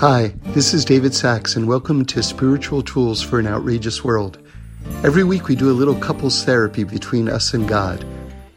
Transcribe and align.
Hi, 0.00 0.28
this 0.54 0.72
is 0.72 0.86
David 0.86 1.12
Sacks, 1.12 1.56
and 1.56 1.68
welcome 1.68 2.06
to 2.06 2.22
Spiritual 2.22 2.82
Tools 2.82 3.20
for 3.20 3.38
an 3.38 3.46
Outrageous 3.46 4.02
World. 4.02 4.38
Every 5.04 5.24
week 5.24 5.46
we 5.46 5.54
do 5.54 5.70
a 5.70 5.76
little 5.76 5.94
couples 5.94 6.42
therapy 6.42 6.84
between 6.84 7.28
us 7.28 7.52
and 7.52 7.68
God. 7.68 8.02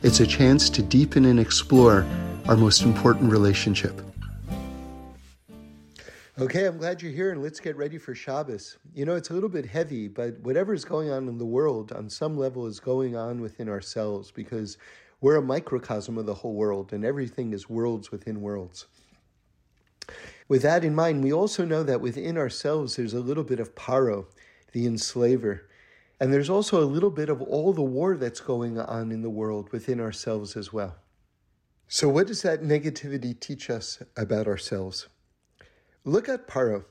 It's 0.04 0.22
a 0.22 0.26
chance 0.26 0.70
to 0.70 0.82
deepen 0.82 1.26
and 1.26 1.42
explore 1.42 2.06
our 2.48 2.56
most 2.56 2.84
important 2.84 3.30
relationship. 3.30 4.02
Okay, 6.40 6.66
I'm 6.66 6.78
glad 6.78 7.02
you're 7.02 7.12
here, 7.12 7.34
and 7.34 7.44
let's 7.44 7.60
get 7.60 7.76
ready 7.76 7.98
for 7.98 8.16
Shabbos. 8.16 8.78
You 8.96 9.04
know, 9.04 9.16
it's 9.16 9.30
a 9.30 9.34
little 9.34 9.50
bit 9.50 9.66
heavy, 9.66 10.08
but 10.08 10.40
whatever's 10.40 10.86
going 10.86 11.12
on 11.12 11.28
in 11.28 11.40
the 11.40 11.46
world 11.46 11.92
on 11.92 12.10
some 12.10 12.38
level 12.38 12.68
is 12.68 12.80
going 12.80 13.18
on 13.18 13.42
within 13.42 13.68
ourselves 13.68 14.32
because 14.32 14.78
we're 15.20 15.36
a 15.36 15.42
microcosm 15.42 16.18
of 16.18 16.26
the 16.26 16.36
whole 16.36 16.54
world, 16.54 16.94
and 16.94 17.04
everything 17.04 17.52
is 17.52 17.70
worlds 17.70 18.14
within 18.14 18.40
worlds. 18.40 18.86
With 20.48 20.62
that 20.64 20.84
in 20.84 20.94
mind, 20.96 21.24
we 21.24 21.32
also 21.32 21.66
know 21.66 21.84
that 21.84 22.02
within 22.02 22.38
ourselves 22.38 22.96
there's 22.96 23.14
a 23.14 23.20
little 23.20 23.44
bit 23.44 23.60
of 23.60 23.76
paro, 23.76 24.26
the 24.72 24.86
enslaver. 24.86 25.70
And 26.20 26.32
there's 26.32 26.50
also 26.50 26.82
a 26.82 26.86
little 26.86 27.10
bit 27.10 27.30
of 27.30 27.42
all 27.42 27.74
the 27.74 27.82
war 27.82 28.18
that's 28.18 28.40
going 28.40 28.80
on 28.80 29.12
in 29.12 29.22
the 29.22 29.30
world 29.30 29.72
within 29.72 30.00
ourselves 30.00 30.56
as 30.56 30.72
well. 30.72 30.96
So, 31.88 32.10
what 32.10 32.28
does 32.28 32.42
that 32.42 32.64
negativity 32.64 33.40
teach 33.40 33.70
us 33.70 34.02
about 34.16 34.48
ourselves? 34.48 35.08
Look 36.06 36.28
at 36.28 36.48
Paro. 36.48 36.86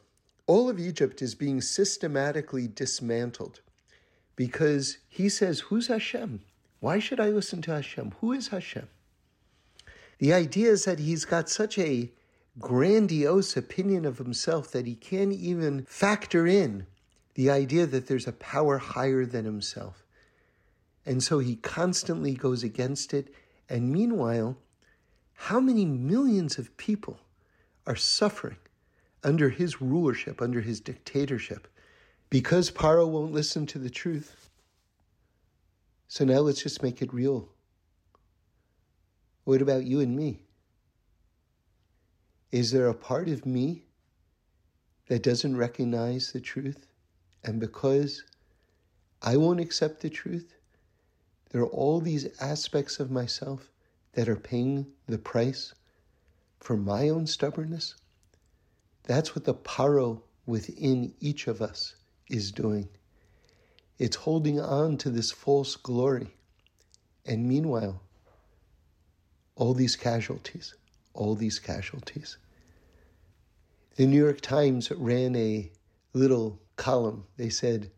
All 0.46 0.68
of 0.68 0.78
Egypt 0.78 1.22
is 1.22 1.34
being 1.34 1.60
systematically 1.60 2.68
dismantled 2.68 3.60
because 4.36 4.98
he 5.08 5.28
says, 5.28 5.60
Who's 5.60 5.86
Hashem? 5.86 6.40
Why 6.80 6.98
should 6.98 7.20
I 7.20 7.28
listen 7.28 7.62
to 7.62 7.72
Hashem? 7.72 8.14
Who 8.20 8.32
is 8.32 8.48
Hashem? 8.48 8.88
The 10.18 10.32
idea 10.32 10.70
is 10.70 10.84
that 10.84 10.98
he's 10.98 11.24
got 11.24 11.48
such 11.48 11.78
a 11.78 12.10
grandiose 12.58 13.56
opinion 13.56 14.04
of 14.04 14.18
himself 14.18 14.70
that 14.72 14.86
he 14.86 14.94
can't 14.94 15.32
even 15.32 15.84
factor 15.84 16.46
in 16.46 16.86
the 17.34 17.50
idea 17.50 17.86
that 17.86 18.06
there's 18.06 18.26
a 18.26 18.32
power 18.32 18.78
higher 18.78 19.24
than 19.24 19.44
himself. 19.44 20.04
And 21.06 21.22
so 21.22 21.38
he 21.38 21.56
constantly 21.56 22.34
goes 22.34 22.62
against 22.62 23.14
it. 23.14 23.34
And 23.68 23.90
meanwhile, 23.90 24.58
how 25.34 25.60
many 25.60 25.84
millions 25.84 26.58
of 26.58 26.76
people 26.76 27.18
are 27.86 27.96
suffering 27.96 28.58
under 29.24 29.48
his 29.48 29.80
rulership, 29.80 30.42
under 30.42 30.60
his 30.60 30.80
dictatorship, 30.80 31.68
because 32.28 32.70
Paro 32.70 33.08
won't 33.08 33.32
listen 33.32 33.66
to 33.66 33.78
the 33.78 33.90
truth? 33.90 34.50
So 36.06 36.24
now 36.24 36.40
let's 36.40 36.62
just 36.62 36.82
make 36.82 37.00
it 37.00 37.12
real. 37.14 37.48
What 39.44 39.62
about 39.62 39.84
you 39.84 40.00
and 40.00 40.14
me? 40.14 40.42
Is 42.52 42.70
there 42.70 42.88
a 42.88 42.94
part 42.94 43.28
of 43.28 43.46
me 43.46 43.84
that 45.08 45.22
doesn't 45.22 45.56
recognize 45.56 46.32
the 46.32 46.40
truth? 46.40 46.86
And 47.42 47.58
because 47.58 48.24
I 49.22 49.38
won't 49.38 49.58
accept 49.58 50.00
the 50.02 50.10
truth, 50.10 50.54
there 51.50 51.62
are 51.62 51.66
all 51.66 52.00
these 52.00 52.28
aspects 52.40 53.00
of 53.00 53.10
myself 53.10 53.70
that 54.12 54.28
are 54.28 54.36
paying 54.36 54.86
the 55.06 55.16
price 55.16 55.72
for 56.60 56.76
my 56.76 57.08
own 57.08 57.26
stubbornness. 57.26 57.94
That's 59.04 59.34
what 59.34 59.44
the 59.44 59.54
paro 59.54 60.20
within 60.44 61.14
each 61.20 61.46
of 61.46 61.62
us 61.62 61.96
is 62.28 62.52
doing. 62.52 62.88
It's 63.98 64.16
holding 64.16 64.60
on 64.60 64.98
to 64.98 65.08
this 65.10 65.30
false 65.30 65.76
glory. 65.76 66.28
And 67.24 67.48
meanwhile, 67.48 68.02
all 69.54 69.72
these 69.72 69.96
casualties, 69.96 70.74
all 71.14 71.34
these 71.34 71.58
casualties. 71.58 72.38
The 73.96 74.06
New 74.06 74.22
York 74.22 74.40
Times 74.40 74.90
ran 74.90 75.36
a 75.36 75.70
little 76.12 76.58
column. 76.76 77.26
They 77.36 77.50
said, 77.50 77.90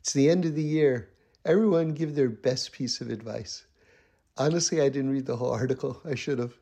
It's 0.00 0.12
the 0.12 0.30
end 0.30 0.44
of 0.44 0.54
the 0.54 0.62
year. 0.62 1.10
Everyone 1.44 1.94
give 1.94 2.14
their 2.14 2.28
best 2.28 2.72
piece 2.72 3.00
of 3.00 3.10
advice. 3.10 3.64
Honestly, 4.38 4.80
I 4.80 4.88
didn't 4.88 5.10
read 5.10 5.26
the 5.26 5.36
whole 5.36 5.50
article. 5.50 6.00
I 6.04 6.14
should 6.14 6.38
have. 6.38 6.54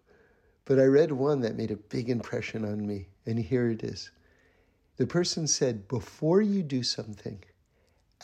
But 0.64 0.78
I 0.78 0.84
read 0.84 1.12
one 1.12 1.41
that 1.41 1.56
made 1.56 1.70
a 1.70 1.76
big 1.76 2.08
impression 2.08 2.64
on 2.64 2.86
me. 2.86 3.08
And 3.26 3.38
here 3.38 3.69
it 3.69 3.82
is. 3.82 4.10
The 4.97 5.06
person 5.06 5.47
said, 5.47 5.88
Before 5.88 6.41
you 6.41 6.62
do 6.62 6.82
something, 6.82 7.42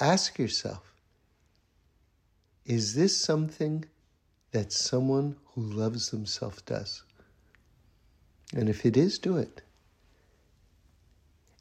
ask 0.01 0.39
yourself, 0.39 0.93
is 2.65 2.95
this 2.95 3.17
something 3.17 3.85
that 4.51 4.73
someone 4.73 5.37
who 5.55 5.63
loves 5.63 6.11
themselves 6.11 6.63
does? 6.63 7.05
And 8.55 8.69
if 8.69 8.87
it 8.87 8.97
is, 8.97 9.19
do 9.19 9.37
it. 9.37 9.63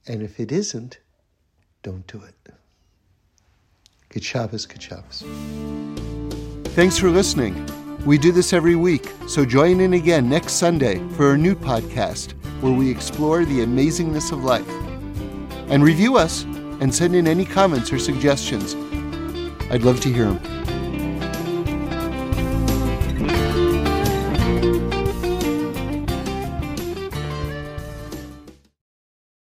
And 0.08 0.22
if 0.22 0.40
it 0.40 0.52
isn't, 0.52 1.00
don't 1.82 2.06
do 2.08 2.22
it. 2.24 2.54
Good 4.10 4.24
Shabbos, 4.24 4.66
good 4.66 4.82
Shabbos. 4.82 5.24
Thanks 6.76 6.98
for 6.98 7.10
listening. 7.10 7.66
We 8.06 8.18
do 8.18 8.32
this 8.32 8.54
every 8.54 8.76
week, 8.76 9.12
so 9.28 9.46
join 9.46 9.80
in 9.80 9.94
again 9.94 10.30
next 10.30 10.54
Sunday 10.54 11.00
for 11.16 11.34
a 11.34 11.38
new 11.38 11.56
podcast 11.56 12.34
where 12.62 12.72
we 12.72 12.90
explore 12.90 13.46
the 13.46 13.60
amazingness 13.60 14.32
of 14.32 14.44
life. 14.44 14.70
And 15.70 15.84
review 15.84 16.18
us 16.18 16.44
and 16.44 16.94
send 16.94 17.16
in 17.16 17.28
any 17.28 17.46
comments 17.46 17.92
or 17.92 17.98
suggestions. 17.98 18.76
I'd 19.72 19.82
love 19.82 20.00
to 20.02 20.14
hear 20.14 20.26
them. 20.26 20.65